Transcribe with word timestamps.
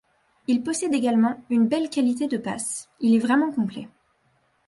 Il 0.47 0.63
possède 0.63 0.95
également 0.95 1.37
une 1.51 1.67
belle 1.67 1.87
qualité 1.87 2.27
de 2.27 2.37
passes, 2.39 2.89
il 3.01 3.13
est 3.13 3.19
vraiment 3.19 3.51
complet. 3.51 3.87